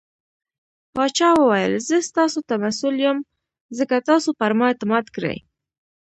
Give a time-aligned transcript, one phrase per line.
[0.95, 3.17] پاچا وويل :زه ستاسو ته مسوول يم
[3.77, 5.35] ځکه تاسو پرما اعتماد کړٸ.